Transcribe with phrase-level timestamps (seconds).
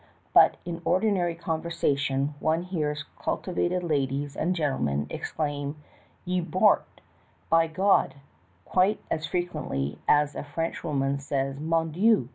[0.35, 5.75] Even in ordinary conversation one hears cultivated ladies and gentleihen exclaim"
[6.25, 6.81] Ye Bogtl^'
[7.51, 8.15] (By God!)
[8.65, 12.29] quite as frequently as a French woman says "Mon Dieu!"